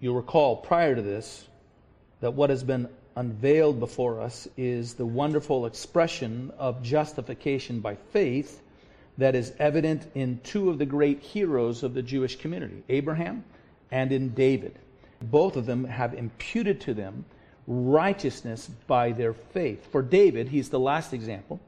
[0.00, 1.46] You'll recall prior to this
[2.20, 8.62] that what has been unveiled before us is the wonderful expression of justification by faith
[9.18, 13.44] that is evident in two of the great heroes of the Jewish community, Abraham
[13.90, 14.78] and in David.
[15.20, 17.24] Both of them have imputed to them
[17.66, 19.90] righteousness by their faith.
[19.90, 21.58] For David, he's the last example.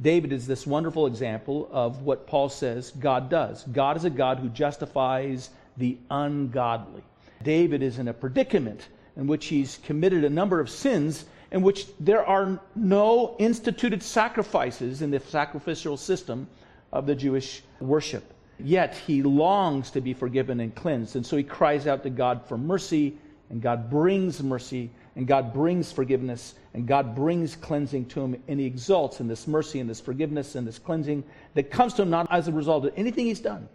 [0.00, 3.62] David is this wonderful example of what Paul says God does.
[3.64, 7.02] God is a God who justifies the ungodly.
[7.44, 11.86] David is in a predicament in which he's committed a number of sins in which
[12.00, 16.48] there are no instituted sacrifices in the sacrificial system
[16.92, 18.34] of the Jewish worship.
[18.58, 21.14] Yet he longs to be forgiven and cleansed.
[21.14, 23.16] And so he cries out to God for mercy,
[23.50, 28.42] and God brings mercy, and God brings forgiveness, and God brings cleansing to him.
[28.48, 31.22] And he exalts in this mercy and this forgiveness and this cleansing
[31.54, 33.68] that comes to him not as a result of anything he's done,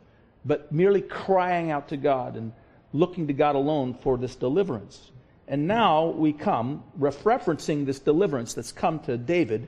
[0.45, 2.51] but merely crying out to God and
[2.93, 5.11] looking to God alone for this deliverance.
[5.47, 9.67] And now we come, referencing this deliverance that's come to David,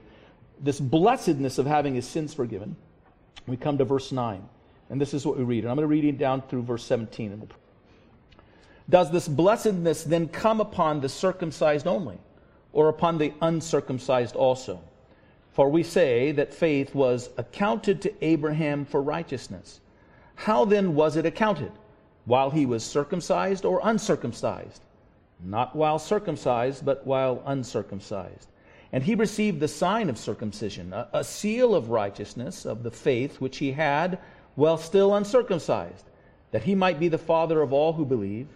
[0.59, 2.75] this blessedness of having his sins forgiven.
[3.47, 4.47] We come to verse 9.
[4.89, 5.63] And this is what we read.
[5.63, 7.47] And I'm going to read it down through verse 17.
[8.89, 12.17] Does this blessedness then come upon the circumcised only,
[12.73, 14.81] or upon the uncircumcised also?
[15.53, 19.79] For we say that faith was accounted to Abraham for righteousness.
[20.35, 21.71] How then was it accounted?
[22.25, 24.81] While he was circumcised or uncircumcised?
[25.43, 28.47] Not while circumcised, but while uncircumcised.
[28.91, 33.41] And he received the sign of circumcision, a, a seal of righteousness of the faith
[33.41, 34.19] which he had
[34.55, 36.05] while still uncircumcised,
[36.51, 38.47] that he might be the father of all who believe,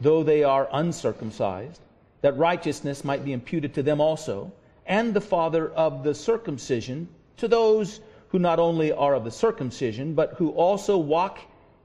[0.00, 1.80] though they are uncircumcised,
[2.22, 4.50] that righteousness might be imputed to them also,
[4.86, 7.06] and the father of the circumcision
[7.36, 11.38] to those who not only are of the circumcision, but who also walk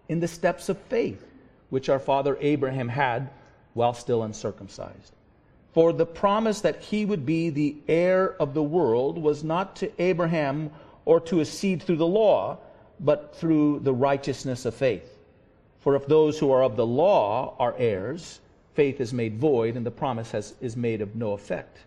[0.09, 1.25] in the steps of faith,
[1.69, 3.29] which our father Abraham had
[3.73, 5.13] while still uncircumcised.
[5.71, 9.91] For the promise that he would be the heir of the world was not to
[10.01, 10.71] Abraham
[11.05, 12.57] or to his seed through the law
[12.99, 15.17] but through the righteousness of faith.
[15.79, 18.41] For if those who are of the law are heirs,
[18.73, 21.77] faith is made void and the promise has, is made of no effect.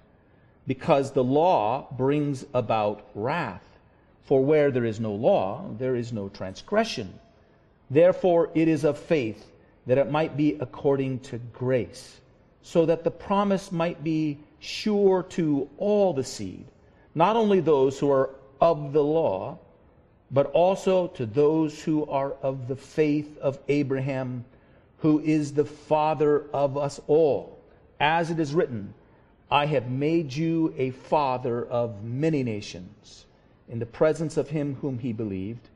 [0.66, 3.66] Because the law brings about wrath.
[4.24, 7.12] For where there is no law, there is no transgression.
[7.92, 9.46] Therefore, it is of faith
[9.86, 12.20] that it might be according to grace,
[12.62, 16.64] so that the promise might be sure to all the seed,
[17.14, 18.30] not only those who are
[18.60, 19.58] of the law
[20.32, 24.44] but also to those who are of the faith of Abraham,
[24.98, 27.58] who is the father of us all.
[28.00, 28.94] As it is written,
[29.50, 33.26] I have made you a father of many nations,
[33.68, 35.68] in the presence of him whom he believed,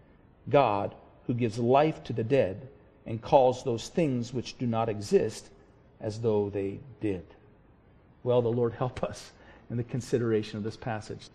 [0.48, 0.94] God,
[1.26, 2.68] who gives life to the dead
[3.06, 5.48] and calls those things which do not exist
[6.00, 7.24] as though they did.
[8.22, 9.32] Well, the Lord help us
[9.70, 11.28] in the consideration of this passage.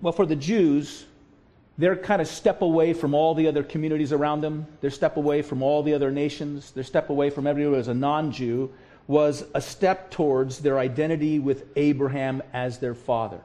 [0.00, 1.06] Well, for the Jews,
[1.78, 4.66] they're kind of step away from all the other communities around them.
[4.80, 6.70] They're step away from all the other nations.
[6.70, 8.72] They're step away from everyone as a non Jew
[9.06, 13.40] was a step towards their identity with Abraham as their father.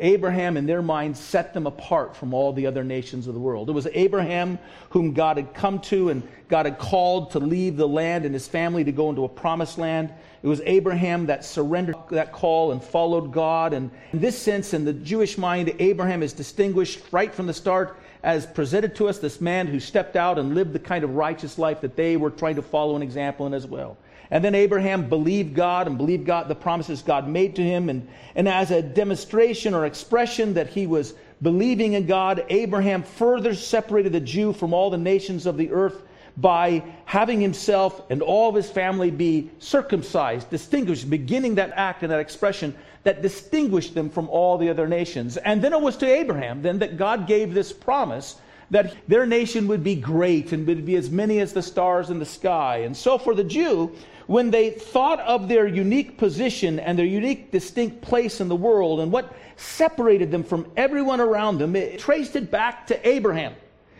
[0.00, 3.68] Abraham, in their mind, set them apart from all the other nations of the world.
[3.68, 4.58] It was Abraham
[4.90, 8.48] whom God had come to and God had called to leave the land and his
[8.48, 10.12] family to go into a promised land.
[10.42, 13.72] It was Abraham that surrendered that call and followed God.
[13.72, 17.98] And in this sense, in the Jewish mind, Abraham is distinguished right from the start
[18.22, 21.58] as presented to us this man who stepped out and lived the kind of righteous
[21.58, 23.96] life that they were trying to follow an example in as well.
[24.30, 27.88] And then Abraham believed God and believed God, the promises God made to him.
[27.88, 33.54] And, and as a demonstration or expression that he was believing in God, Abraham further
[33.54, 36.02] separated the Jew from all the nations of the earth
[36.36, 42.12] by having himself and all of his family be circumcised, distinguished, beginning that act and
[42.12, 45.36] that expression that distinguished them from all the other nations.
[45.38, 48.36] And then it was to Abraham then that God gave this promise
[48.70, 52.18] that their nation would be great and would be as many as the stars in
[52.18, 52.78] the sky.
[52.78, 53.94] And so for the Jew,
[54.26, 59.00] when they thought of their unique position and their unique, distinct place in the world
[59.00, 63.54] and what separated them from everyone around them, it traced it back to Abraham.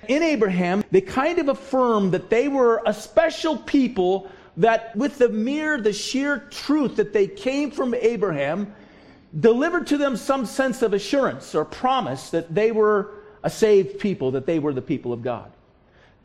[0.09, 5.29] In Abraham, they kind of affirmed that they were a special people that, with the
[5.29, 8.73] mere, the sheer truth that they came from Abraham,
[9.39, 14.33] delivered to them some sense of assurance or promise that they were a saved people,
[14.33, 15.51] that they were the people of God.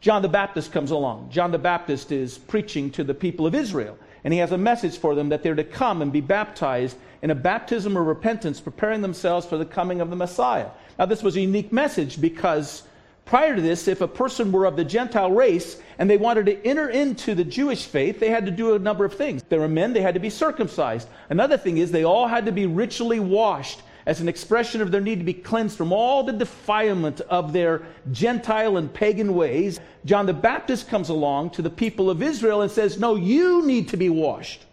[0.02, 1.30] John the Baptist comes along.
[1.32, 4.98] John the Baptist is preaching to the people of Israel, and he has a message
[4.98, 9.02] for them that they're to come and be baptized in a baptism of repentance, preparing
[9.02, 10.70] themselves for the coming of the Messiah.
[11.00, 12.84] Now, this was a unique message because
[13.26, 16.64] Prior to this, if a person were of the Gentile race and they wanted to
[16.64, 19.42] enter into the Jewish faith, they had to do a number of things.
[19.42, 21.08] If were men, they had to be circumcised.
[21.32, 25.02] Another thing is they all had to be ritually washed as an expression of their
[25.02, 29.80] need to be cleansed from all the defilement of their Gentile and pagan ways.
[30.06, 33.90] John the Baptist comes along to the people of Israel and says, No, you need
[33.90, 34.64] to be washed.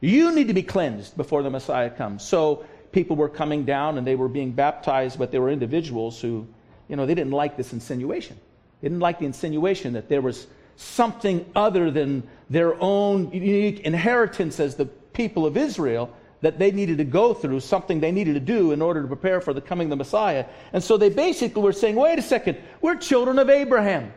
[0.00, 2.24] You need to be cleansed before the Messiah comes.
[2.24, 6.46] So people were coming down and they were being baptized, but they were individuals who
[6.90, 8.36] you know, they didn't like this insinuation.
[8.80, 14.58] They didn't like the insinuation that there was something other than their own unique inheritance
[14.58, 18.40] as the people of Israel that they needed to go through, something they needed to
[18.40, 20.46] do in order to prepare for the coming of the Messiah.
[20.72, 24.12] And so they basically were saying, wait a second, we're children of Abraham.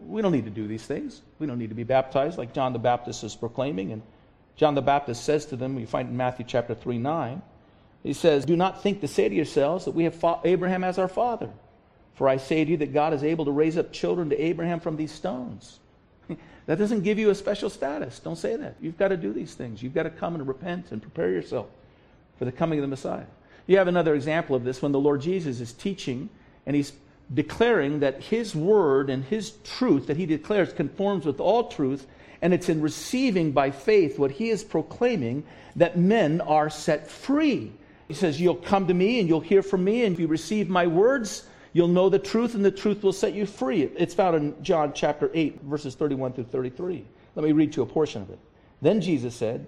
[0.00, 1.22] We don't need to do these things.
[1.38, 3.92] We don't need to be baptized like John the Baptist is proclaiming.
[3.92, 4.02] And
[4.56, 7.42] John the Baptist says to them, you find in Matthew chapter 3 9,
[8.02, 10.98] he says, Do not think to say to yourselves that we have fought Abraham as
[10.98, 11.50] our father.
[12.14, 14.80] For I say to you that God is able to raise up children to Abraham
[14.80, 15.78] from these stones.
[16.68, 18.18] That doesn't give you a special status.
[18.18, 18.76] Don't say that.
[18.78, 19.82] You've got to do these things.
[19.82, 21.66] You've got to come and repent and prepare yourself
[22.38, 23.24] for the coming of the Messiah.
[23.66, 26.28] You have another example of this when the Lord Jesus is teaching
[26.66, 26.92] and he's
[27.32, 32.06] declaring that his word and his truth that he declares conforms with all truth,
[32.42, 35.44] and it's in receiving by faith what he is proclaiming
[35.76, 37.72] that men are set free.
[38.08, 40.68] He says, You'll come to me and you'll hear from me, and if you receive
[40.68, 41.47] my words,
[41.78, 43.84] you'll know the truth, and the truth will set you free.
[43.84, 47.04] It's found in John chapter 8, verses 31 through 33.
[47.36, 48.38] Let me read you a portion of it.
[48.82, 49.64] Then Jesus said,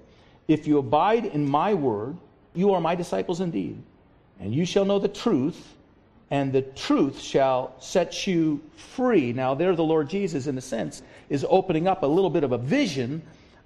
[0.48, 2.16] If you abide in my word,
[2.52, 3.80] you are my disciples indeed,
[4.40, 5.76] and you shall know the truth,
[6.32, 9.32] and the truth shall set you free.
[9.32, 12.50] Now, there, the Lord Jesus, in a sense, is opening up a little bit of
[12.50, 13.22] a vision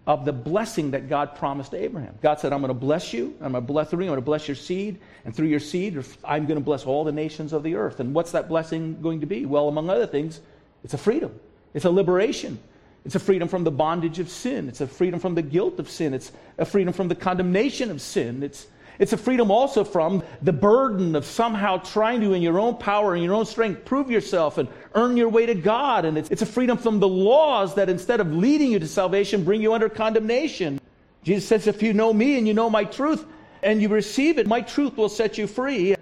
[0.07, 2.19] of the blessing that God promised Abraham.
[2.21, 3.35] God said, I'm going to bless you.
[3.41, 4.09] I'm going to bless ring.
[4.09, 5.01] I'm going to bless your seed.
[5.25, 8.01] And through your seed, I'm going to bless all the nations of the earth.
[8.01, 9.47] And what's that blessing going to be?
[9.47, 10.41] Well, among other things,
[10.83, 11.39] it's a freedom,
[11.73, 12.59] it's a liberation.
[13.07, 14.67] It's a freedom from the bondage of sin.
[14.67, 16.15] It's a freedom from the guilt of sin.
[16.15, 18.43] It's a freedom from the condemnation of sin.
[18.43, 18.67] It's
[18.99, 23.15] it's a freedom also from the burden of somehow trying to, in your own power
[23.15, 26.05] and your own strength, prove yourself and earn your way to God.
[26.05, 29.45] And it's, it's a freedom from the laws that instead of leading you to salvation,
[29.45, 30.81] bring you under condemnation.
[31.23, 33.25] Jesus says, If you know me and you know my truth
[33.63, 35.97] and you receive it, my truth will set you free.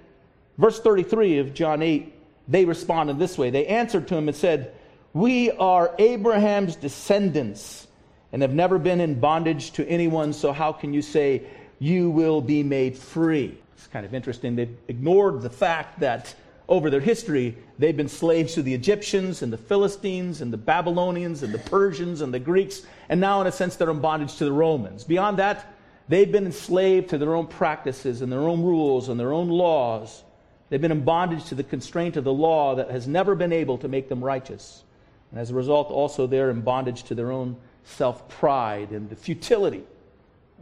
[0.58, 2.12] Verse 33 of John 8,
[2.48, 3.50] they responded this way.
[3.50, 4.74] They answered to him and said,
[5.12, 7.86] We are Abraham's descendants
[8.32, 11.42] and have never been in bondage to anyone, so how can you say,
[11.78, 13.58] you will be made free.
[13.76, 14.56] It's kind of interesting.
[14.56, 16.34] They've ignored the fact that
[16.72, 21.42] over their history, they've been slaves to the Egyptians and the Philistines and the Babylonians
[21.42, 22.80] and the Persians and the Greeks,
[23.10, 25.04] and now, in a sense, they're in bondage to the Romans.
[25.04, 25.74] Beyond that,
[26.08, 30.22] they've been enslaved to their own practices and their own rules and their own laws.
[30.70, 33.76] They've been in bondage to the constraint of the law that has never been able
[33.76, 34.82] to make them righteous.
[35.30, 39.16] And as a result, also, they're in bondage to their own self pride and the
[39.16, 39.84] futility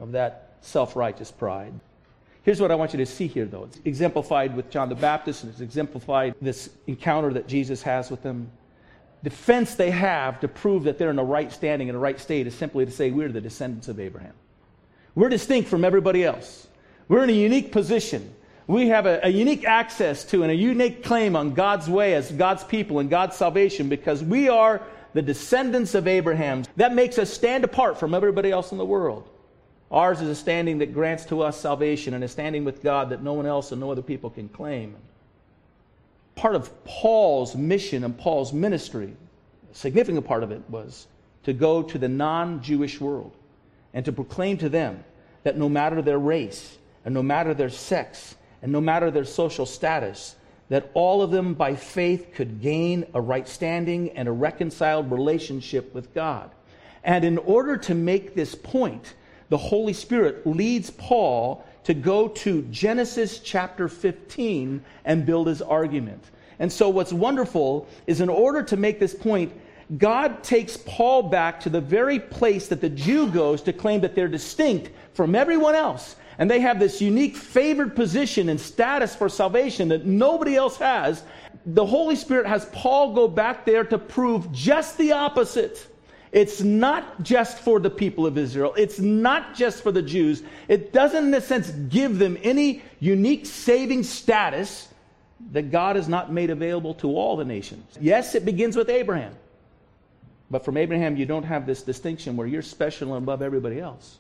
[0.01, 1.75] of that self righteous pride.
[2.43, 3.65] Here's what I want you to see here, though.
[3.65, 8.23] It's exemplified with John the Baptist, and it's exemplified this encounter that Jesus has with
[8.23, 8.51] them.
[9.23, 12.47] Defense they have to prove that they're in the right standing in the right state
[12.47, 14.33] is simply to say we're the descendants of Abraham.
[15.15, 16.67] We're distinct from everybody else.
[17.09, 18.35] We're in a unique position.
[18.67, 22.31] We have a, a unique access to and a unique claim on God's way as
[22.31, 24.81] God's people and God's salvation because we are
[25.13, 26.63] the descendants of Abraham.
[26.77, 29.29] That makes us stand apart from everybody else in the world.
[29.91, 33.23] Ours is a standing that grants to us salvation and a standing with God that
[33.23, 34.95] no one else and no other people can claim.
[36.37, 39.17] Part of Paul's mission and Paul's ministry,
[39.71, 41.09] a significant part of it, was
[41.43, 43.33] to go to the non Jewish world
[43.93, 45.03] and to proclaim to them
[45.43, 49.67] that no matter their race and no matter their sex and no matter their social
[49.67, 50.37] status,
[50.69, 55.93] that all of them by faith could gain a right standing and a reconciled relationship
[55.93, 56.51] with God.
[57.03, 59.15] And in order to make this point,
[59.51, 66.25] the Holy Spirit leads Paul to go to Genesis chapter 15 and build his argument.
[66.59, 69.53] And so, what's wonderful is in order to make this point,
[69.99, 74.15] God takes Paul back to the very place that the Jew goes to claim that
[74.15, 76.17] they're distinct from everyone else.
[76.39, 81.25] And they have this unique favored position and status for salvation that nobody else has.
[81.67, 85.87] The Holy Spirit has Paul go back there to prove just the opposite.
[86.33, 88.73] It's not just for the people of Israel.
[88.77, 90.43] It's not just for the Jews.
[90.69, 94.89] It doesn't, in a sense, give them any unique saving status
[95.53, 97.85] that God has not made available to all the nations.
[98.01, 99.35] Yes, it begins with Abraham.
[100.51, 104.19] But from Abraham, you don't have this distinction where you're special and above everybody else.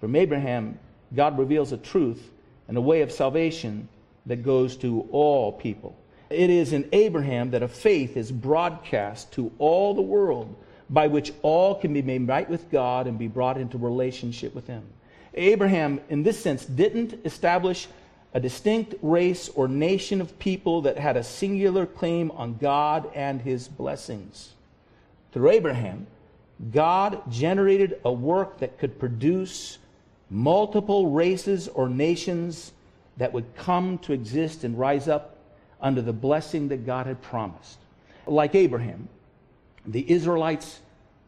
[0.00, 0.78] From Abraham,
[1.14, 2.30] God reveals a truth
[2.68, 3.88] and a way of salvation
[4.26, 5.96] that goes to all people.
[6.30, 10.54] it is in Abraham that a faith is broadcast to all the world
[10.90, 14.66] by which all can be made right with God and be brought into relationship with
[14.66, 14.82] Him.
[15.34, 17.88] Abraham, in this sense, didn't establish
[18.34, 23.40] a distinct race or nation of people that had a singular claim on God and
[23.40, 24.52] His blessings.
[25.32, 26.06] Through Abraham,
[26.70, 29.78] God generated a work that could produce
[30.30, 32.72] multiple races or nations
[33.16, 35.36] that would come to exist and rise up
[35.80, 37.78] under the blessing that God had promised.
[38.26, 39.08] Like Abraham,
[39.86, 40.80] the Israelites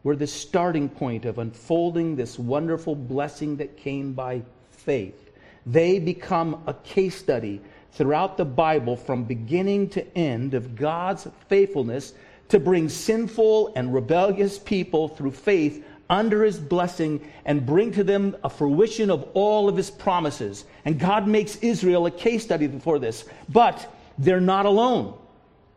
[0.03, 5.31] were the starting point of unfolding this wonderful blessing that came by faith.
[5.65, 7.59] They become a case study
[7.91, 12.13] throughout the Bible from beginning to end of God's faithfulness
[12.49, 18.35] to bring sinful and rebellious people through faith under his blessing and bring to them
[18.43, 20.65] a fruition of all of his promises.
[20.85, 23.25] And God makes Israel a case study for this.
[23.49, 25.17] But they're not alone.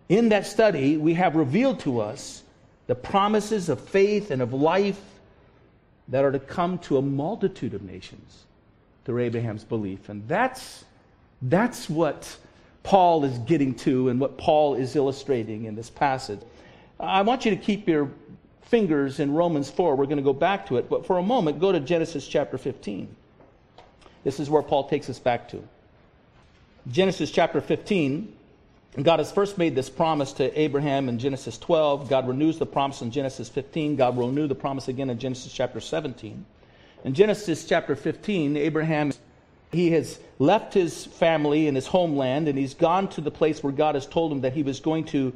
[0.08, 2.42] In that study, we have revealed to us
[2.88, 5.00] the promises of faith and of life
[6.08, 8.44] that are to come to a multitude of nations
[9.04, 10.08] through Abraham's belief.
[10.08, 10.84] And that's,
[11.42, 12.36] that's what
[12.82, 16.40] Paul is getting to and what Paul is illustrating in this passage.
[16.98, 18.10] I want you to keep your
[18.62, 19.94] fingers in Romans 4.
[19.94, 20.88] We're going to go back to it.
[20.88, 23.06] But for a moment, go to Genesis chapter 15.
[24.24, 25.62] This is where Paul takes us back to.
[26.90, 28.34] Genesis chapter 15.
[29.02, 32.08] God has first made this promise to Abraham in Genesis 12.
[32.08, 33.96] God renews the promise in Genesis 15.
[33.96, 36.44] God will renew the promise again in Genesis chapter 17.
[37.04, 39.12] In Genesis chapter 15, Abraham
[39.70, 43.72] he has left his family and his homeland and he's gone to the place where
[43.72, 45.32] God has told him that he was going to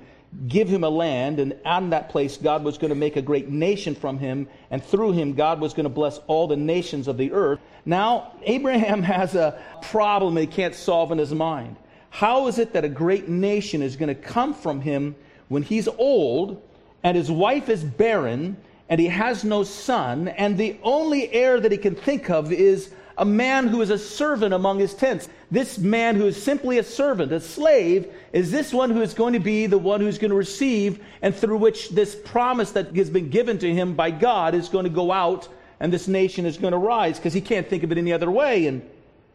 [0.49, 3.49] give him a land, and on that place, God was going to make a great
[3.49, 7.19] nation from him, and through him, God was going to bless all the nations of
[7.19, 7.61] the earth.
[7.85, 11.77] Now, Abraham has a problem he can't solve in his mind.
[12.13, 15.17] How is it that a great nation is going to come from him
[15.49, 16.63] when he's old,
[17.03, 18.59] and his wife is barren,
[18.91, 22.93] and he has no son, and the only heir that he can think of is
[23.17, 25.31] a man who is a servant among his tents.
[25.51, 29.33] This man who is simply a servant, a slave, is this one who is going
[29.33, 33.09] to be the one who's going to receive and through which this promise that has
[33.09, 35.49] been given to him by God is going to go out
[35.81, 38.31] and this nation is going to rise because he can't think of it any other
[38.31, 38.67] way.
[38.67, 38.83] And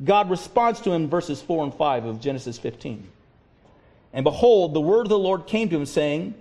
[0.04, 3.08] God responds to him in verses 4 and 5 of Genesis 15.
[4.14, 6.34] And behold, the word of the Lord came to him, saying,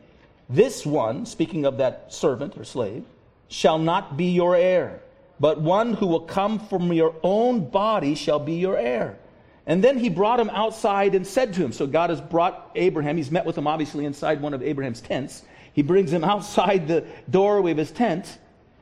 [0.49, 3.05] This one, speaking of that servant or slave,
[3.49, 5.01] shall not be your heir
[5.39, 9.19] but one who will come from your own body shall be your heir.
[9.67, 13.17] And then he brought him outside and said to him, So God has brought Abraham,
[13.17, 15.43] he's met with him obviously inside one of Abraham's tents.
[15.73, 18.39] He brings him outside the doorway of his tent,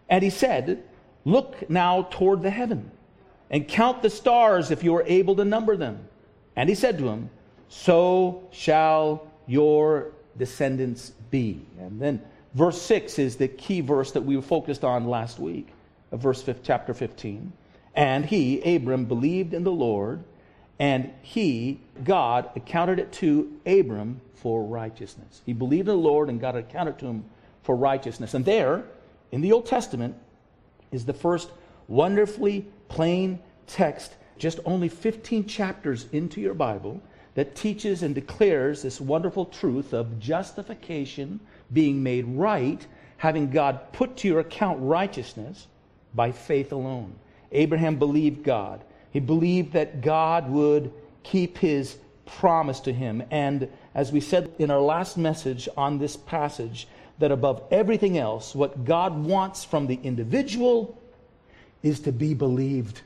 [0.08, 0.84] and he said,
[1.24, 2.90] Look now toward the heaven
[3.50, 6.08] and count the stars if you are able to number them.
[6.56, 7.30] And he said to him,
[7.68, 11.60] So shall your descendants be.
[11.78, 12.22] And then
[12.54, 15.68] verse 6 is the key verse that we focused on last week
[16.12, 17.52] of verse 5, chapter 15.
[17.94, 20.24] And he, Abram, believed in the Lord,
[20.78, 25.42] and he, God, accounted it to Abram for righteousness.
[25.46, 27.24] He believed in the Lord, and God accounted to him
[27.62, 28.34] for righteousness.
[28.34, 28.84] And there,
[29.30, 30.16] in the Old Testament,
[30.90, 31.50] is the first
[31.88, 37.00] wonderfully plain text, just only 15 chapters into your Bible,
[37.34, 41.40] that teaches and declares this wonderful truth of justification,
[41.72, 42.86] being made right,
[43.16, 45.66] having God put to your account righteousness
[46.14, 47.14] by faith alone.
[47.52, 48.84] Abraham believed God.
[49.10, 53.22] He believed that God would keep his promise to him.
[53.30, 56.88] And as we said in our last message on this passage,
[57.18, 60.98] that above everything else, what God wants from the individual
[61.84, 63.02] is to be believed.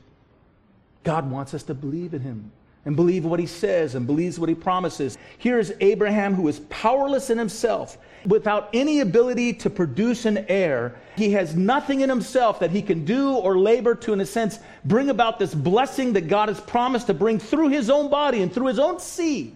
[1.03, 2.51] God wants us to believe in him
[2.85, 5.17] and believe what he says and believes what he promises.
[5.37, 10.95] Here's Abraham who is powerless in himself, without any ability to produce an heir.
[11.15, 14.59] He has nothing in himself that he can do or labor to, in a sense,
[14.85, 18.51] bring about this blessing that God has promised to bring through his own body and
[18.51, 19.55] through his own seed.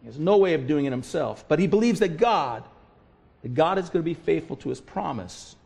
[0.00, 2.64] He has no way of doing it himself, but he believes that God,
[3.42, 5.56] that God is going to be faithful to his promise.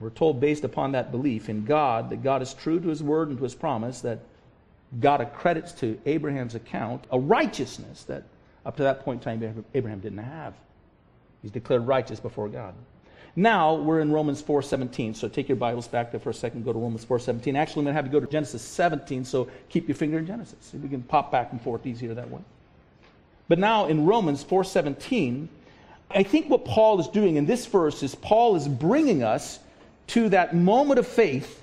[0.00, 3.28] We're told based upon that belief in God, that God is true to his word
[3.28, 4.20] and to his promise, that
[5.00, 8.22] God accredits to Abraham's account a righteousness that
[8.64, 10.54] up to that point in time Abraham didn't have.
[11.42, 12.74] He's declared righteous before God.
[13.36, 15.14] Now we're in Romans 4:17.
[15.14, 16.64] So take your Bibles back there for a second.
[16.64, 17.56] Go to Romans 4:17.
[17.56, 19.24] Actually, I'm going to have to go to Genesis 17.
[19.24, 20.72] So keep your finger in Genesis.
[20.74, 22.40] We can pop back and forth easier that way.
[23.46, 25.48] But now in Romans 4:17,
[26.10, 29.60] I think what Paul is doing in this verse is Paul is bringing us
[30.08, 31.62] to that moment of faith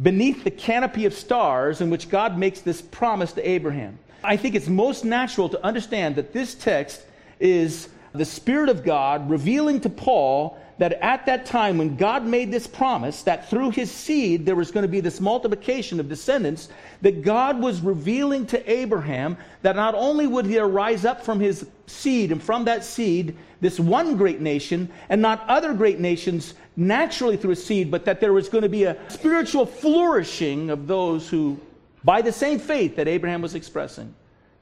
[0.00, 3.98] beneath the canopy of stars in which God makes this promise to Abraham.
[4.22, 7.02] I think it's most natural to understand that this text
[7.40, 12.50] is the Spirit of God revealing to Paul that at that time when God made
[12.50, 16.68] this promise that through his seed there was going to be this multiplication of descendants,
[17.02, 21.66] that God was revealing to Abraham that not only would he arise up from his
[21.86, 27.36] seed and from that seed this one great nation and not other great nations naturally
[27.36, 31.28] through a seed, but that there was going to be a spiritual flourishing of those
[31.28, 31.58] who,
[32.04, 34.14] by the same faith that Abraham was expressing,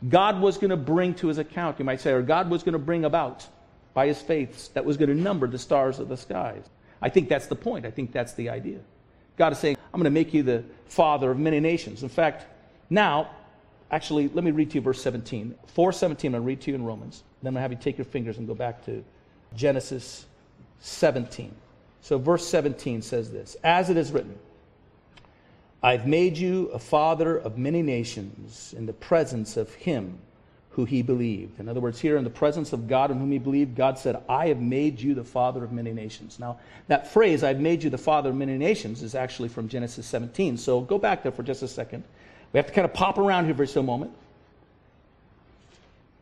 [0.08, 2.74] God was going to bring to his account, you might say, or God was going
[2.74, 3.46] to bring about
[3.94, 6.64] by his faith that was going to number the stars of the skies.
[7.00, 7.86] I think that's the point.
[7.86, 8.80] I think that's the idea.
[9.36, 12.02] God is saying, I'm going to make you the father of many nations.
[12.02, 12.46] In fact,
[12.90, 13.30] now,
[13.90, 15.54] actually, let me read to you verse 17.
[15.66, 17.22] 417, I'm going to read to you in Romans.
[17.42, 19.04] Then I'm going to have you take your fingers and go back to
[19.54, 20.26] Genesis
[20.80, 21.54] 17.
[22.00, 24.38] So, verse 17 says this As it is written,
[25.82, 30.18] I've made you a father of many nations in the presence of him
[30.74, 31.60] who he believed.
[31.60, 34.20] In other words, here in the presence of God in whom he believed, God said,
[34.28, 36.40] I have made you the father of many nations.
[36.40, 40.04] Now, that phrase, I've made you the father of many nations, is actually from Genesis
[40.06, 40.58] 17.
[40.58, 42.02] So go back there for just a second.
[42.52, 44.10] We have to kind of pop around here for just a moment.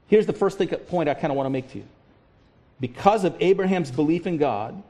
[0.09, 1.85] Here's the first thing, point I kind of want to make to you.
[2.79, 4.83] Because of Abraham's belief in God,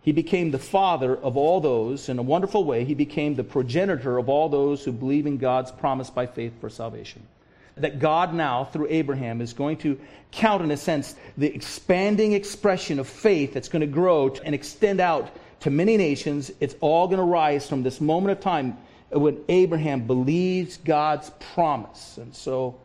[0.00, 2.08] he became the father of all those.
[2.08, 5.70] In a wonderful way, he became the progenitor of all those who believe in God's
[5.70, 7.22] promise by faith for salvation
[7.76, 9.98] that God now, through Abraham, is going to
[10.30, 15.00] count, in a sense, the expanding expression of faith that's going to grow and extend
[15.00, 16.50] out to many nations.
[16.60, 18.76] It's all going to rise from this moment of time
[19.10, 22.18] when Abraham believes God's promise.
[22.18, 22.78] And so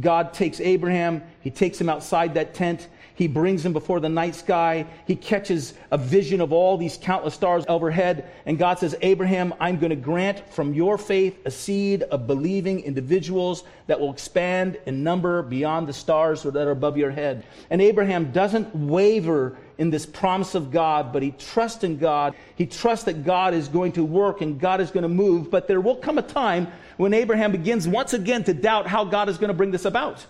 [0.00, 2.88] God takes Abraham, he takes him outside that tent,
[3.20, 4.86] he brings him before the night sky.
[5.06, 8.30] He catches a vision of all these countless stars overhead.
[8.46, 12.80] And God says, Abraham, I'm going to grant from your faith a seed of believing
[12.80, 17.44] individuals that will expand in number beyond the stars that are above your head.
[17.68, 22.34] And Abraham doesn't waver in this promise of God, but he trusts in God.
[22.56, 25.50] He trusts that God is going to work and God is going to move.
[25.50, 29.28] But there will come a time when Abraham begins once again to doubt how God
[29.28, 30.24] is going to bring this about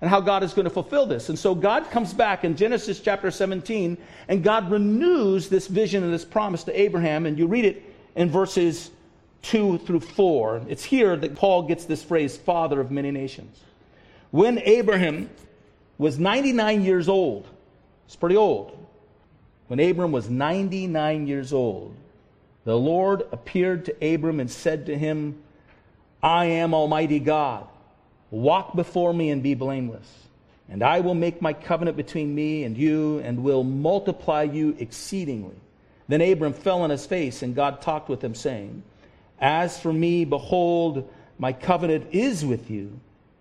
[0.00, 1.28] and how God is going to fulfill this.
[1.28, 6.12] And so God comes back in Genesis chapter 17, and God renews this vision and
[6.12, 7.26] this promise to Abraham.
[7.26, 7.82] And you read it
[8.16, 8.90] in verses
[9.42, 10.62] 2 through 4.
[10.68, 13.58] It's here that Paul gets this phrase, father of many nations.
[14.30, 15.28] When Abraham
[15.98, 17.46] was 99 years old,
[18.06, 18.76] it's pretty old.
[19.66, 21.94] When Abram was 99 years old,
[22.64, 25.42] the Lord appeared to Abram and said to him,
[26.22, 27.66] I am Almighty God
[28.30, 30.08] Walk before me and be blameless.
[30.68, 35.56] And I will make my covenant between me and you and will multiply you exceedingly.
[36.06, 38.82] Then Abram fell on his face, and God talked with him, saying,
[39.40, 42.98] As for me, behold, my covenant is with you,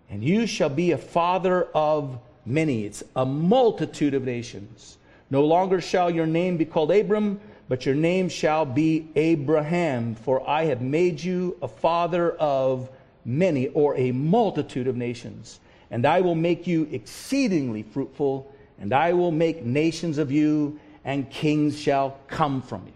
[0.09, 2.85] and you shall be a father of many.
[2.85, 4.97] It's a multitude of nations.
[5.29, 10.47] No longer shall your name be called Abram, but your name shall be Abraham, for
[10.49, 12.89] I have made you a father of
[13.29, 15.59] many or a multitude of nations.
[15.91, 21.29] And I will make you exceedingly fruitful, and I will make nations of you, and
[21.29, 22.93] kings shall come from you.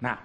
[0.00, 0.18] Now,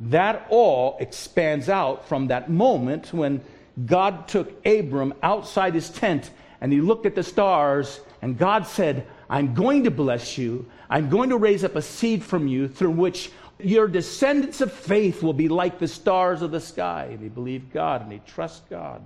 [0.00, 3.40] that all expands out from that moment when
[3.86, 9.06] God took Abram outside his tent and he looked at the stars, and God said,
[9.30, 10.66] I'm going to bless you.
[10.90, 15.22] I'm going to raise up a seed from you through which your descendants of faith
[15.22, 17.16] will be like the stars of the sky.
[17.20, 19.02] They believe God and they trust God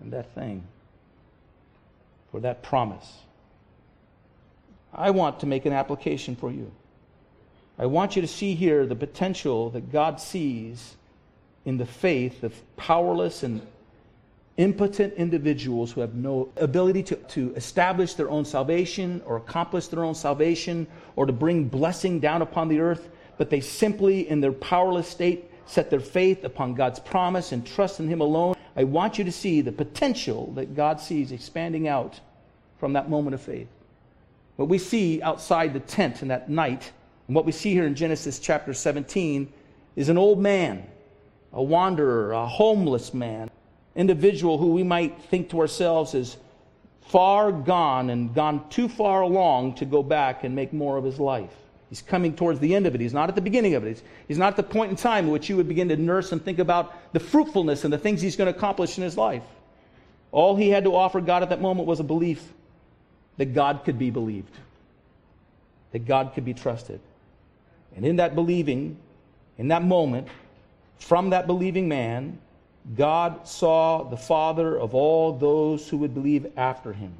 [0.00, 0.62] and that thing
[2.30, 3.10] for that promise.
[4.94, 6.70] I want to make an application for you.
[7.78, 10.96] I want you to see here the potential that God sees
[11.64, 13.60] in the faith of powerless and
[14.56, 20.04] impotent individuals who have no ability to, to establish their own salvation or accomplish their
[20.04, 24.52] own salvation or to bring blessing down upon the earth but they simply, in their
[24.52, 28.54] powerless state, set their faith upon God's promise and trust in Him alone.
[28.76, 32.20] I want you to see the potential that God sees expanding out
[32.78, 33.68] from that moment of faith.
[34.56, 36.92] What we see outside the tent in that night,
[37.26, 39.52] and what we see here in Genesis chapter 17,
[39.96, 40.86] is an old man,
[41.52, 43.50] a wanderer, a homeless man,
[43.94, 46.36] individual who we might think to ourselves is
[47.00, 51.18] far gone and gone too far along to go back and make more of his
[51.18, 51.54] life.
[51.88, 53.00] He's coming towards the end of it.
[53.00, 53.88] He's not at the beginning of it.
[53.88, 56.32] He's, he's not at the point in time in which you would begin to nurse
[56.32, 59.44] and think about the fruitfulness and the things he's going to accomplish in his life.
[60.32, 62.52] All he had to offer God at that moment was a belief
[63.36, 64.54] that God could be believed,
[65.92, 67.00] that God could be trusted.
[67.94, 68.96] And in that believing,
[69.56, 70.28] in that moment,
[70.98, 72.38] from that believing man,
[72.96, 77.12] God saw the father of all those who would believe after him.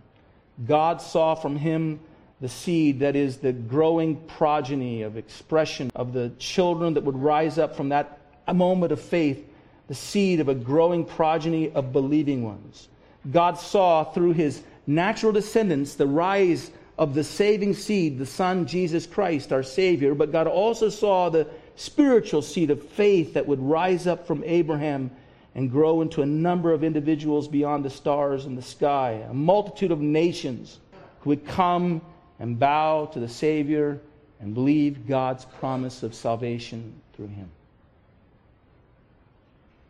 [0.66, 2.00] God saw from him
[2.40, 7.58] the seed that is the growing progeny of expression of the children that would rise
[7.58, 8.20] up from that
[8.52, 9.48] moment of faith,
[9.88, 12.88] the seed of a growing progeny of believing ones.
[13.30, 19.06] God saw through his natural descendants the rise of the saving seed, the Son, Jesus
[19.06, 24.06] Christ, our Savior, but God also saw the spiritual seed of faith that would rise
[24.06, 25.10] up from Abraham
[25.54, 29.90] and grow into a number of individuals beyond the stars in the sky, a multitude
[29.90, 30.80] of nations
[31.20, 32.00] who would come
[32.38, 34.00] and bow to the Savior
[34.40, 37.48] and believe God's promise of salvation through him.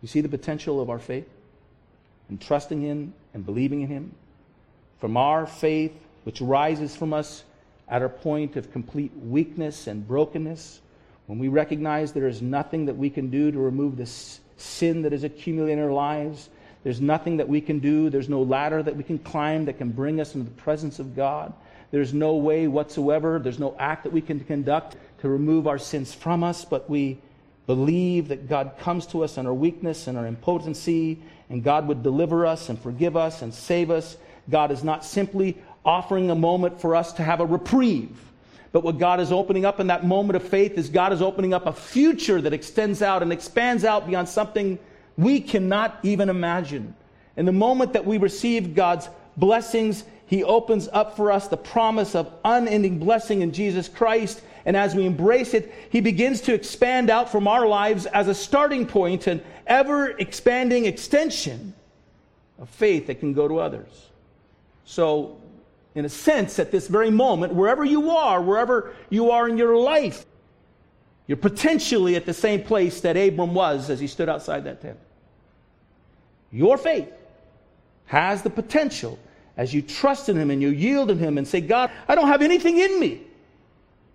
[0.02, 1.28] You see the potential of our faith
[2.28, 4.14] and trusting Him and believing in Him?
[5.00, 5.92] From our faith,
[6.24, 7.44] which rises from us
[7.88, 10.80] at our point of complete weakness and brokenness,
[11.26, 15.12] when we recognize there is nothing that we can do to remove this sin that
[15.12, 16.48] is accumulating in our lives,
[16.85, 19.90] there's nothing that we can do, there's no ladder that we can climb that can
[19.90, 21.52] bring us into the presence of God.
[21.90, 26.12] There's no way whatsoever, there's no act that we can conduct to remove our sins
[26.12, 27.18] from us, but we
[27.66, 31.18] believe that God comes to us in our weakness and our impotency,
[31.51, 34.16] and God would deliver us and forgive us and save us.
[34.51, 38.18] God is not simply offering a moment for us to have a reprieve.
[38.72, 41.55] But what God is opening up in that moment of faith is God is opening
[41.55, 44.79] up a future that extends out and expands out beyond something
[45.16, 46.94] we cannot even imagine.
[47.37, 52.14] In the moment that we receive God's blessings, He opens up for us the promise
[52.14, 54.42] of unending blessing in Jesus Christ.
[54.64, 58.34] And as we embrace it, He begins to expand out from our lives as a
[58.34, 61.74] starting point and ever expanding extension
[62.58, 64.10] of faith that can go to others.
[64.84, 65.38] So
[65.94, 69.76] in a sense, at this very moment, wherever you are, wherever you are in your
[69.76, 70.26] life,
[71.26, 74.98] you're potentially at the same place that Abram was as he stood outside that tent.
[76.52, 77.10] Your faith
[78.06, 79.18] has the potential
[79.56, 82.28] as you trust in him and you yield in him and say, God, I don't
[82.28, 83.22] have anything in me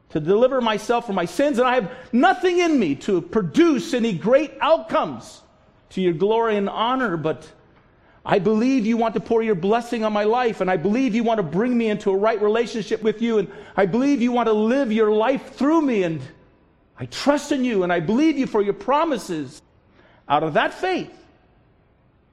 [0.09, 4.13] to deliver myself from my sins, and I have nothing in me to produce any
[4.13, 5.41] great outcomes
[5.91, 7.49] to your glory and honor, but
[8.25, 11.23] I believe you want to pour your blessing on my life, and I believe you
[11.23, 14.47] want to bring me into a right relationship with you, and I believe you want
[14.47, 16.21] to live your life through me, and
[16.97, 19.61] I trust in you, and I believe you for your promises.
[20.29, 21.11] Out of that faith,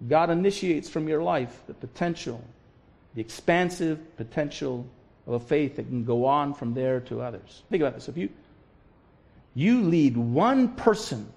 [0.06, 2.44] God initiates from your life the potential,
[3.18, 4.87] the expansive potential
[5.26, 7.64] of a faith that can go on from there to others.
[7.68, 8.09] Think about this.
[8.09, 8.28] If you,
[9.57, 11.28] you lead one person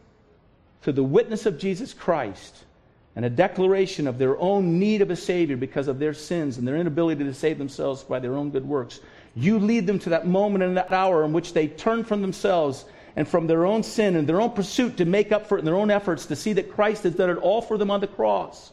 [0.84, 2.66] to the witness of Jesus Christ,
[3.16, 6.68] and a declaration of their own need of a Savior because of their sins and
[6.68, 9.00] their inability to save themselves by their own good works.
[9.34, 12.86] You lead them to that moment and that hour in which they turn from themselves
[13.16, 15.66] and from their own sin and their own pursuit to make up for it in
[15.66, 18.08] their own efforts to see that Christ has done it all for them on the
[18.08, 18.72] cross.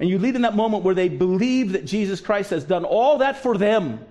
[0.00, 3.18] And you lead in that moment where they believe that Jesus Christ has done all
[3.18, 4.04] that for them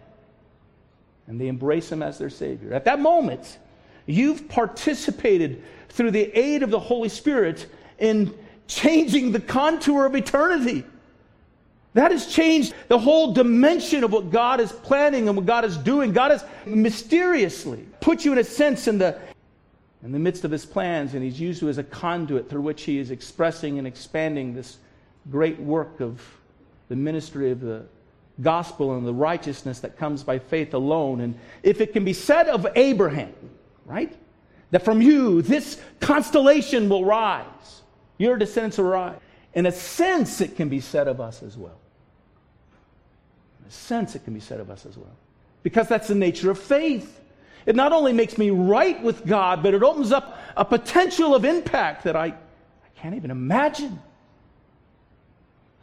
[1.27, 2.73] and they embrace Him as their Savior.
[2.73, 3.57] At that moment,
[4.05, 8.33] you've participated through the aid of the Holy Spirit in
[8.67, 10.83] changing the contour of eternity.
[11.93, 15.75] That has changed the whole dimension of what God is planning and what God is
[15.75, 16.13] doing.
[16.13, 19.19] God has mysteriously put you in a sense in the
[20.01, 22.83] in the midst of his plans, and he's used you as a conduit through which
[22.83, 24.77] he is expressing and expanding this
[25.29, 26.21] great work of
[26.87, 27.85] the ministry of the
[28.41, 31.21] gospel and the righteousness that comes by faith alone.
[31.21, 33.33] And if it can be said of Abraham,
[33.85, 34.15] right,
[34.71, 37.81] that from you this constellation will rise,
[38.17, 39.17] your descendants will rise.
[39.53, 41.79] In a sense, it can be said of us as well.
[43.59, 45.15] In a sense, it can be said of us as well.
[45.63, 47.19] Because that's the nature of faith.
[47.65, 51.45] It not only makes me right with God, but it opens up a potential of
[51.45, 52.35] impact that I, I
[52.95, 53.99] can't even imagine.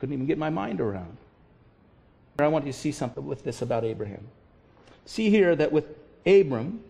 [0.01, 1.17] Couldn't even get my mind around.
[2.39, 4.27] I want you to see something with this about Abraham.
[5.07, 5.87] See here that with
[6.27, 6.81] Abram,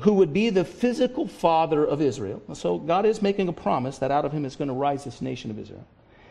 [0.00, 2.40] who would be the physical father of Israel.
[2.54, 5.20] So God is making a promise that out of him is going to rise this
[5.20, 5.84] nation of Israel.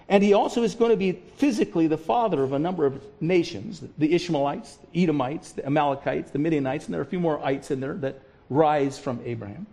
[0.09, 3.83] And he also is going to be physically the father of a number of nations
[3.97, 7.71] the Ishmaelites, the Edomites, the Amalekites, the Midianites, and there are a few more ites
[7.71, 9.67] in there that rise from Abraham.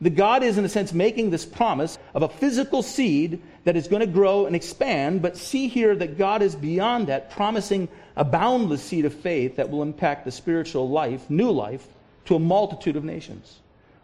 [0.00, 3.88] The God is, in a sense, making this promise of a physical seed that is
[3.88, 8.24] going to grow and expand, but see here that God is beyond that, promising a
[8.24, 11.86] boundless seed of faith that will impact the spiritual life, new life,
[12.26, 13.58] to a multitude of nations,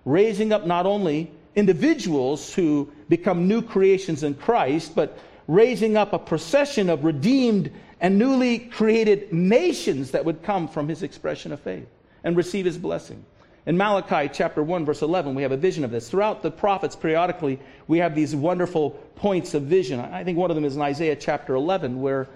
[0.05, 6.19] raising up not only individuals who become new creations in Christ, but raising up a
[6.19, 11.87] procession of redeemed and newly created nations that would come from his expression of faith
[12.25, 13.25] and receive his blessing.
[13.67, 16.11] In Malachi chapter 1, verse 11, we have a vision of this.
[16.11, 20.01] Throughout the prophets, periodically, we have these wonderful points of vision.
[20.01, 22.29] I think one of them is in Isaiah chapter 11, where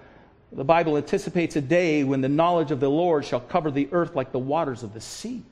[0.53, 4.15] The Bible anticipates a day when the knowledge of the Lord shall cover the earth
[4.15, 5.43] like the waters of the sea.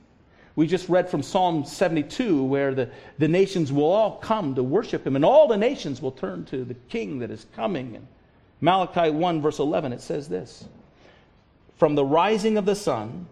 [0.55, 5.05] We just read from Psalm 72 where the, the nations will all come to worship
[5.05, 7.95] him, and all the nations will turn to the king that is coming.
[7.95, 8.07] And
[8.59, 10.65] Malachi 1, verse 11, it says this
[11.75, 13.27] From the rising of the sun,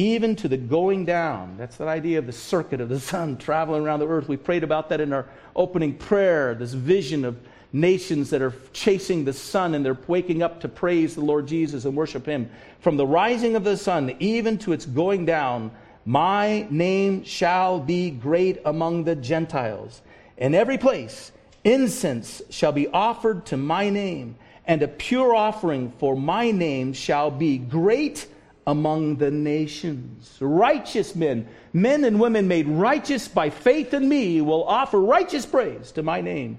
[0.00, 1.56] even to the going down.
[1.58, 4.28] That's that idea of the circuit of the sun traveling around the earth.
[4.28, 7.38] We prayed about that in our opening prayer, this vision of
[7.72, 11.84] nations that are chasing the sun and they're waking up to praise the Lord Jesus
[11.84, 12.50] and worship Him.
[12.80, 15.70] From the rising of the sun even to its going down,
[16.06, 20.00] my name shall be great among the Gentiles.
[20.38, 21.30] In every place,
[21.62, 24.36] incense shall be offered to my name,
[24.66, 28.26] and a pure offering for my name shall be great
[28.70, 30.36] among the nations.
[30.40, 35.90] Righteous men, men and women made righteous by faith in me, will offer righteous praise
[35.92, 36.58] to my name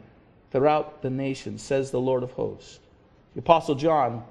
[0.51, 2.79] throughout the nations, says the Lord of hosts.
[3.33, 4.25] The Apostle John,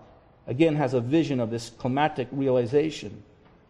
[0.46, 3.22] again, has a vision of this climatic realization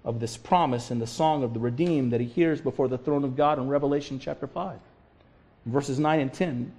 [0.05, 3.23] of this promise in the song of the redeemed that he hears before the throne
[3.23, 4.77] of God in Revelation chapter 5.
[5.67, 6.73] In verses 9 and 10,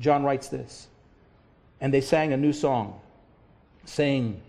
[0.00, 0.88] John writes this
[1.80, 2.98] And they sang a new song,
[3.84, 4.40] saying,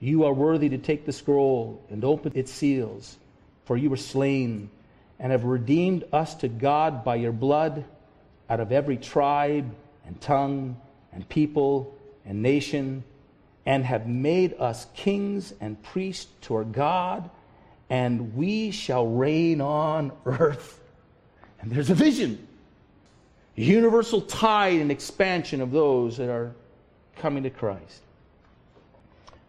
[0.00, 3.16] You are worthy to take the scroll and open its seals,
[3.64, 4.70] for you were slain
[5.18, 7.84] and have redeemed us to God by your blood
[8.50, 9.74] out of every tribe
[10.06, 10.76] and tongue
[11.12, 13.04] and people and nation,
[13.64, 17.30] and have made us kings and priests to our God,
[17.88, 20.80] and we shall reign on earth.
[21.60, 22.46] And there's a vision
[23.56, 26.54] universal tide and expansion of those that are
[27.16, 28.02] coming to Christ.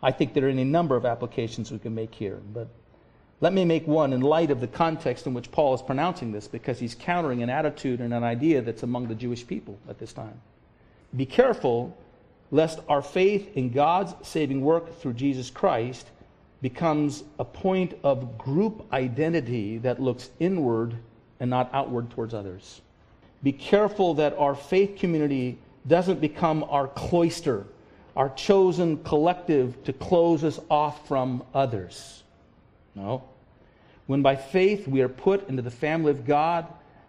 [0.01, 2.67] I think there are any number of applications we can make here, but
[3.39, 6.47] let me make one in light of the context in which Paul is pronouncing this,
[6.47, 10.13] because he's countering an attitude and an idea that's among the Jewish people at this
[10.13, 10.41] time.
[11.15, 11.97] Be careful
[12.51, 16.07] lest our faith in God's saving work through Jesus Christ
[16.61, 20.95] becomes a point of group identity that looks inward
[21.39, 22.81] and not outward towards others.
[23.43, 27.67] Be careful that our faith community doesn't become our cloister,
[28.17, 32.23] our chosen collective to close us off from others.
[32.95, 33.23] No.
[34.07, 36.65] When by faith we are put into the family of God,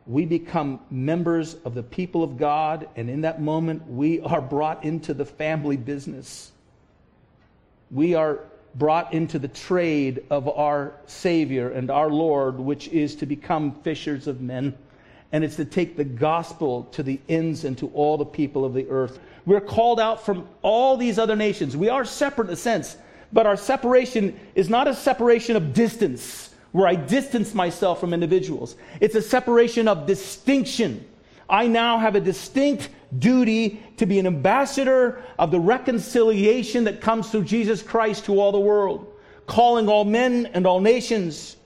[0.06, 4.84] we become members of the people of God, and in that moment, we are brought
[4.84, 6.52] into the family business.
[7.90, 8.40] We are
[8.74, 14.26] brought into the trade of our Savior and our Lord, which is to become fishers
[14.26, 14.76] of men.
[15.32, 18.74] And it's to take the gospel to the ends and to all the people of
[18.74, 19.18] the earth.
[19.48, 21.74] We're called out from all these other nations.
[21.74, 22.98] We are separate in a sense,
[23.32, 28.76] but our separation is not a separation of distance where I distance myself from individuals.
[29.00, 31.02] It's a separation of distinction.
[31.48, 37.30] I now have a distinct duty to be an ambassador of the reconciliation that comes
[37.30, 39.10] through Jesus Christ to all the world,
[39.46, 41.56] calling all men and all nations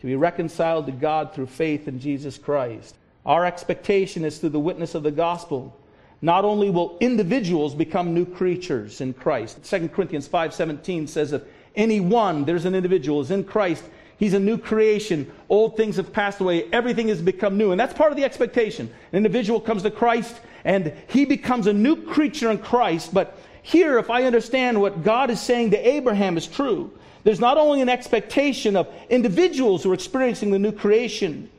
[0.00, 2.96] to be reconciled to God through faith in Jesus Christ.
[3.24, 5.74] Our expectation is through the witness of the gospel
[6.22, 9.64] not only will individuals become new creatures in Christ.
[9.64, 11.42] 2 Corinthians 5:17 says if
[11.76, 13.84] anyone, there's an individual, is in Christ,
[14.16, 15.30] he's a new creation.
[15.48, 17.72] Old things have passed away, everything has become new.
[17.72, 18.88] And that's part of the expectation.
[19.12, 23.12] An individual comes to Christ and he becomes a new creature in Christ.
[23.12, 26.90] But here, if I understand what God is saying to Abraham is true,
[27.24, 31.50] there's not only an expectation of individuals who are experiencing the new creation,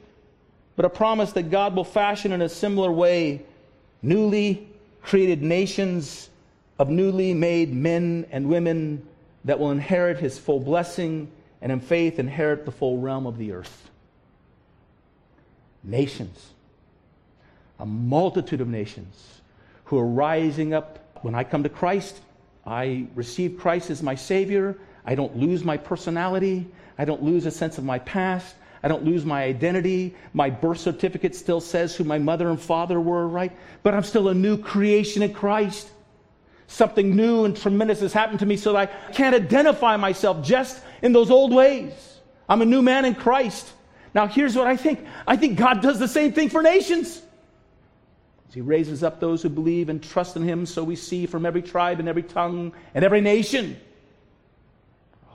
[0.76, 3.44] but a promise that God will fashion in a similar way
[4.06, 4.68] newly
[5.02, 6.30] created nations
[6.80, 9.06] of newly made men and women
[9.46, 13.52] that will inherit his full blessing and in faith inherit the full realm of the
[13.52, 13.90] earth.
[15.84, 16.52] Nations,
[17.80, 19.42] a multitude of nations
[19.86, 21.00] who are rising up.
[21.22, 22.20] When I come to Christ,
[22.66, 24.78] I receive Christ as my Savior.
[25.06, 26.68] I don't lose my personality.
[26.98, 28.56] I don't lose a sense of my past.
[28.86, 30.14] I don't lose my identity.
[30.32, 33.52] My birth certificate still says who my mother and father were, right?
[33.82, 35.90] But I'm still a new creation in Christ.
[36.68, 40.80] Something new and tremendous has happened to me so that I can't identify myself just
[41.02, 41.94] in those old ways.
[42.48, 43.74] I'm a new man in Christ.
[44.14, 47.24] Now, here's what I think I think God does the same thing for nations.
[48.54, 51.64] He raises up those who believe and trust in Him, so we see from every
[51.64, 53.78] tribe and every tongue and every nation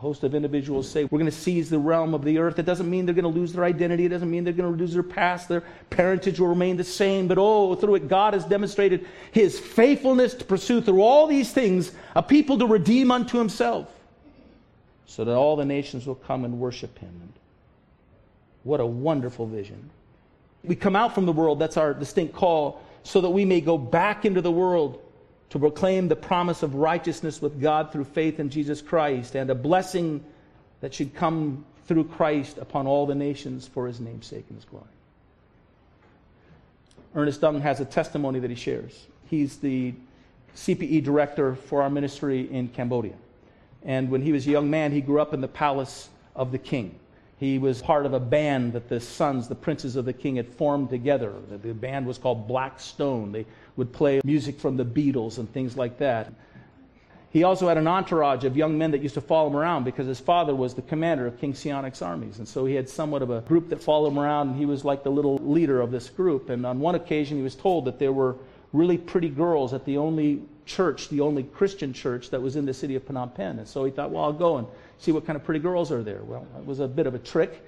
[0.00, 2.58] host of individuals say, We're going to seize the realm of the earth.
[2.58, 4.06] It doesn't mean they're going to lose their identity.
[4.06, 5.48] It doesn't mean they're going to lose their past.
[5.48, 7.28] Their parentage will remain the same.
[7.28, 11.92] But oh, through it, God has demonstrated his faithfulness to pursue through all these things
[12.16, 13.88] a people to redeem unto himself,
[15.06, 17.10] so that all the nations will come and worship him.
[18.64, 19.90] What a wonderful vision.
[20.64, 23.78] We come out from the world, that's our distinct call, so that we may go
[23.78, 25.00] back into the world
[25.50, 29.54] to proclaim the promise of righteousness with God through faith in Jesus Christ and a
[29.54, 30.24] blessing
[30.80, 34.64] that should come through Christ upon all the nations for his name's sake and his
[34.64, 34.86] glory.
[37.14, 39.06] Ernest Dung has a testimony that he shares.
[39.28, 39.92] He's the
[40.56, 43.14] CPE director for our ministry in Cambodia.
[43.82, 46.58] And when he was a young man, he grew up in the palace of the
[46.58, 46.94] king.
[47.40, 50.46] He was part of a band that the sons, the princes of the king, had
[50.46, 51.32] formed together.
[51.50, 53.32] The band was called Black Stone.
[53.32, 56.30] They would play music from the Beatles and things like that.
[57.30, 60.06] He also had an entourage of young men that used to follow him around because
[60.06, 62.40] his father was the commander of King Sihanouk's armies.
[62.40, 64.84] And so he had somewhat of a group that followed him around, and he was
[64.84, 66.50] like the little leader of this group.
[66.50, 68.36] And on one occasion, he was told that there were
[68.74, 72.74] really pretty girls at the only church, the only Christian church that was in the
[72.74, 73.58] city of Phnom Penh.
[73.58, 74.66] And so he thought, well, I'll go and
[74.98, 76.22] see what kind of pretty girls are there.
[76.22, 77.62] Well, it was a bit of a trick.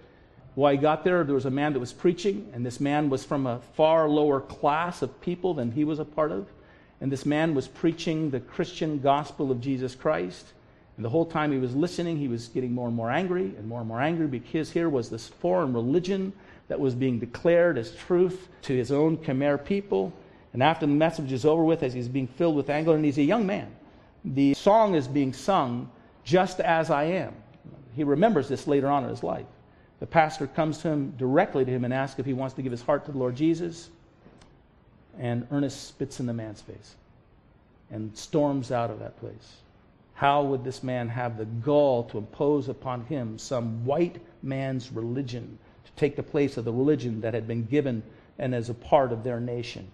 [0.54, 3.24] While he got there, there was a man that was preaching, and this man was
[3.24, 6.46] from a far lower class of people than he was a part of.
[7.00, 10.52] And this man was preaching the Christian gospel of Jesus Christ.
[10.96, 13.66] And the whole time he was listening, he was getting more and more angry and
[13.66, 16.32] more and more angry because here was this foreign religion
[16.68, 20.12] that was being declared as truth to his own Khmer people.
[20.52, 23.18] And after the message is over with, as he's being filled with anger, and he's
[23.18, 23.74] a young man,
[24.24, 25.90] the song is being sung,
[26.24, 27.34] Just as I Am.
[27.94, 29.46] He remembers this later on in his life.
[30.00, 32.72] The pastor comes to him directly to him and asks if he wants to give
[32.72, 33.90] his heart to the Lord Jesus
[35.18, 36.96] and Ernest spits in the man's face
[37.90, 39.56] and storms out of that place.
[40.14, 45.58] How would this man have the gall to impose upon him some white man's religion
[45.84, 48.02] to take the place of the religion that had been given
[48.38, 49.90] and as a part of their nation?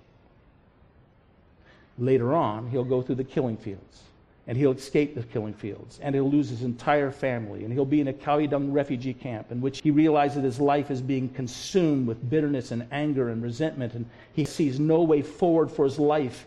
[1.98, 4.02] Later on, he'll go through the killing fields
[4.48, 8.00] and he'll escape the killing fields, and he'll lose his entire family, and he'll be
[8.00, 12.30] in a Khao-I-Dang refugee camp in which he realizes his life is being consumed with
[12.30, 16.46] bitterness and anger and resentment, and he sees no way forward for his life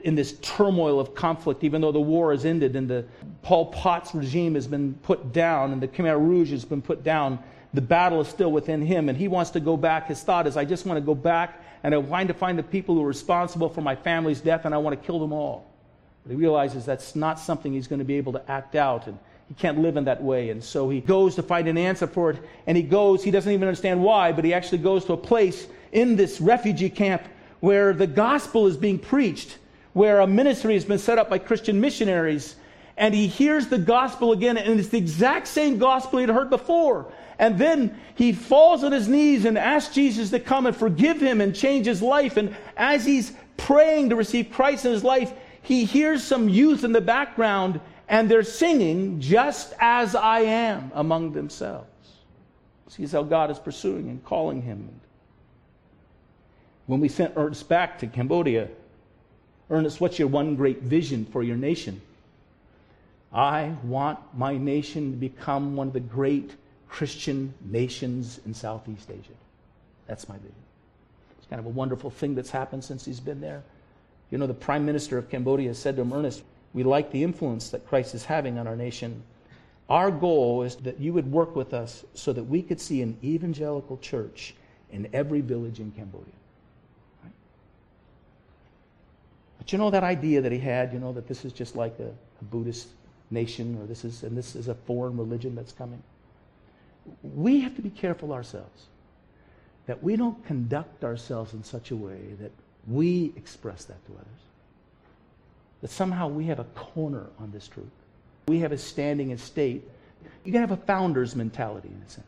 [0.00, 3.02] in this turmoil of conflict, even though the war has ended and the
[3.40, 7.38] Pol Pot's regime has been put down and the Khmer Rouge has been put down,
[7.72, 10.08] the battle is still within him, and he wants to go back.
[10.08, 12.62] His thought is, I just want to go back and I want to find the
[12.62, 15.70] people who are responsible for my family's death, and I want to kill them all.
[16.24, 19.18] But he realizes that's not something he's going to be able to act out, and
[19.48, 20.50] he can't live in that way.
[20.50, 23.52] And so he goes to find an answer for it, and he goes, he doesn't
[23.52, 27.22] even understand why, but he actually goes to a place in this refugee camp
[27.60, 29.58] where the gospel is being preached,
[29.92, 32.56] where a ministry has been set up by Christian missionaries.
[32.96, 37.10] And he hears the gospel again, and it's the exact same gospel he'd heard before.
[37.38, 41.40] And then he falls on his knees and asks Jesus to come and forgive him
[41.40, 42.36] and change his life.
[42.36, 46.92] And as he's praying to receive Christ in his life, he hears some youth in
[46.92, 51.86] the background and they're singing just as I am among themselves.
[52.88, 54.88] Sees how God is pursuing and calling him.
[56.86, 58.68] When we sent Ernest back to Cambodia,
[59.68, 62.00] Ernest, what's your one great vision for your nation?
[63.30, 66.52] I want my nation to become one of the great
[66.88, 69.36] Christian nations in Southeast Asia.
[70.06, 70.54] That's my vision.
[71.38, 73.62] It's kind of a wonderful thing that's happened since he's been there.
[74.30, 76.42] You know, the Prime Minister of Cambodia said to him, Ernest,
[76.74, 79.22] we like the influence that Christ is having on our nation.
[79.88, 83.16] Our goal is that you would work with us so that we could see an
[83.24, 84.54] evangelical church
[84.92, 86.32] in every village in Cambodia.
[87.22, 87.32] Right?
[89.58, 91.98] But you know that idea that he had, you know, that this is just like
[92.00, 92.88] a, a Buddhist
[93.30, 96.02] nation or this is and this is a foreign religion that's coming.
[97.22, 98.86] We have to be careful ourselves
[99.88, 102.52] that we don't conduct ourselves in such a way that
[102.86, 104.26] we express that to others.
[105.80, 107.86] That somehow we have a corner on this truth.
[108.48, 109.88] We have a standing estate.
[110.44, 112.26] You can have a founder's mentality in a sense.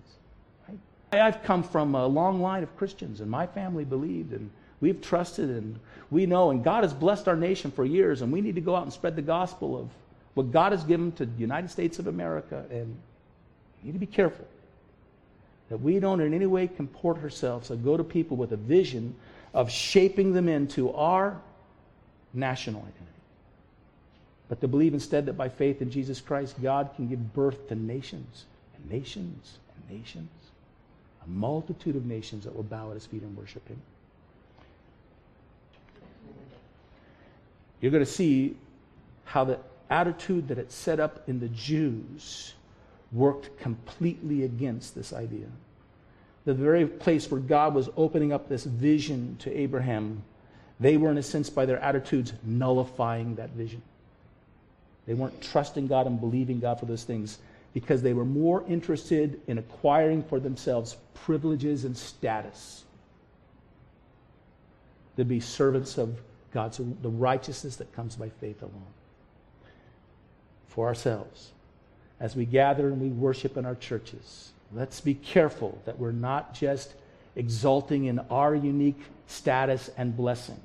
[0.69, 0.79] Right?
[1.21, 5.51] I've come from a long line of Christians, and my family believed, and we've trusted,
[5.51, 5.79] and
[6.11, 8.75] we know, and God has blessed our nation for years, and we need to go
[8.75, 9.91] out and spread the gospel of
[10.33, 12.97] what God has given to the United States of America, and
[13.83, 14.47] we need to be careful
[15.71, 19.15] that we don't in any way comport ourselves or go to people with a vision
[19.55, 21.41] of shaping them into our
[22.35, 23.07] national identity.
[24.49, 27.77] But to believe instead that by faith in Jesus Christ, God can give birth to
[27.77, 30.31] nations and nations and nations,
[31.25, 33.81] a multitude of nations that will bow at his feet and worship him.
[37.81, 38.57] You're going to see
[39.25, 39.59] how the
[39.89, 42.55] attitude that it set up in the Jews
[43.13, 45.47] worked completely against this idea
[46.45, 50.23] the very place where God was opening up this vision to Abraham,
[50.79, 53.83] they were, in a sense, by their attitudes, nullifying that vision.
[55.07, 57.39] They weren't trusting God and believing God for those things
[57.75, 62.85] because they were more interested in acquiring for themselves privileges and status.
[65.17, 66.21] To be servants of
[66.53, 68.87] God's the righteousness that comes by faith alone.
[70.69, 71.51] For ourselves,
[72.21, 76.55] as we gather and we worship in our churches, let's be careful that we're not
[76.55, 76.95] just
[77.35, 80.61] exulting in our unique status and blessing.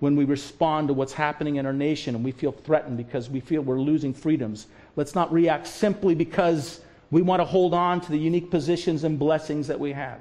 [0.00, 3.40] When we respond to what's happening in our nation and we feel threatened because we
[3.40, 6.80] feel we're losing freedoms, let's not react simply because
[7.10, 10.20] we want to hold on to the unique positions and blessings that we have.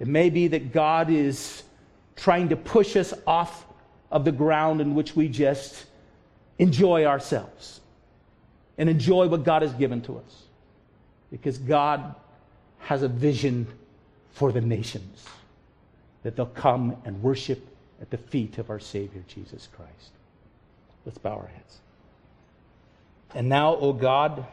[0.00, 1.62] It may be that God is
[2.16, 3.66] trying to push us off
[4.10, 5.84] of the ground in which we just
[6.58, 7.80] enjoy ourselves
[8.78, 10.42] and enjoy what God has given to us.
[11.30, 12.14] Because God
[12.78, 13.66] has a vision
[14.32, 15.24] for the nations
[16.22, 17.66] that they'll come and worship
[18.00, 20.10] at the feet of our Savior, Jesus Christ.
[21.04, 21.78] Let's bow our heads.
[23.34, 24.46] And now, O oh God,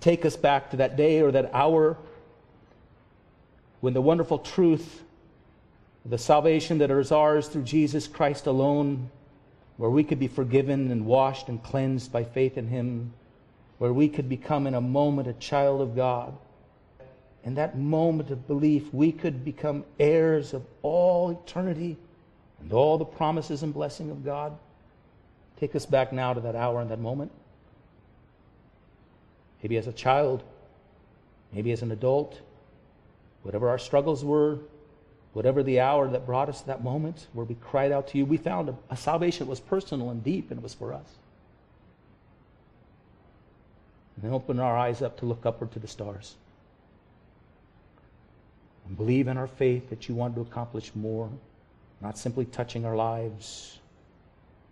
[0.00, 1.96] take us back to that day or that hour
[3.80, 5.02] when the wonderful truth,
[6.04, 9.10] the salvation that is ours through Jesus Christ alone,
[9.78, 13.12] where we could be forgiven and washed and cleansed by faith in Him,
[13.78, 16.36] where we could become in a moment a child of God.
[17.44, 21.96] In that moment of belief, we could become heirs of all eternity
[22.60, 24.58] and all the promises and blessing of God.
[25.60, 27.30] Take us back now to that hour and that moment.
[29.62, 30.42] Maybe as a child,
[31.52, 32.40] maybe as an adult,
[33.44, 34.58] whatever our struggles were,
[35.32, 38.24] whatever the hour that brought us to that moment where we cried out to you,
[38.24, 41.06] we found a, a salvation that was personal and deep and it was for us.
[44.16, 46.34] And then open our eyes up to look upward to the stars.
[48.88, 51.30] And believe in our faith that you want to accomplish more,
[52.00, 53.78] not simply touching our lives,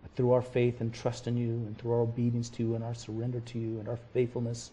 [0.02, 2.82] but through our faith and trust in you, and through our obedience to you, and
[2.82, 4.72] our surrender to you, and our faithfulness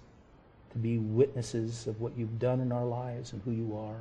[0.71, 3.99] to be witnesses of what you've done in our lives and who you are.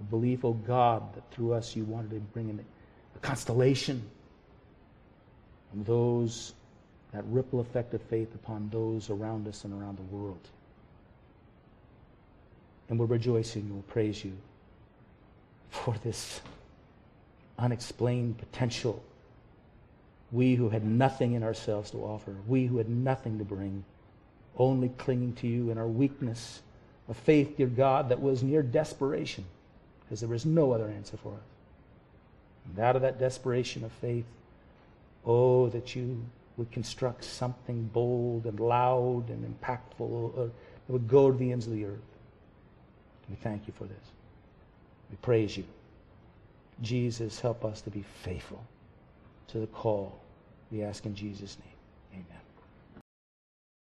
[0.00, 4.02] I believe, oh God, that through us you wanted to bring in a constellation
[5.72, 6.54] of those,
[7.12, 10.40] that ripple effect of faith upon those around us and around the world.
[12.88, 14.32] And we're rejoicing and we'll praise you
[15.70, 16.40] for this
[17.58, 19.02] unexplained potential.
[20.30, 23.84] We who had nothing in ourselves to offer, we who had nothing to bring
[24.58, 26.62] only clinging to you in our weakness,
[27.08, 29.44] a faith, dear God, that was near desperation,
[30.08, 31.40] because there was no other answer for us.
[32.64, 34.24] And out of that desperation of faith,
[35.26, 36.24] oh, that you
[36.56, 41.66] would construct something bold and loud and impactful uh, that would go to the ends
[41.66, 41.98] of the earth.
[43.28, 44.12] We thank you for this.
[45.10, 45.64] We praise you.
[46.80, 48.64] Jesus, help us to be faithful
[49.48, 50.18] to the call
[50.70, 52.22] we ask in Jesus' name.
[52.24, 52.47] Amen.